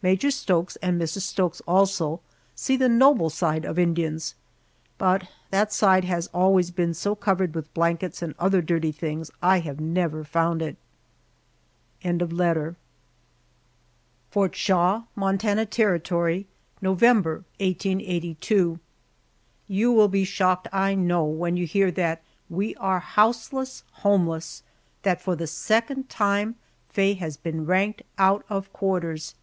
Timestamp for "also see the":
1.66-2.88